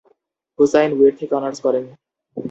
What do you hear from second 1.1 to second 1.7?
থেকে অনার্স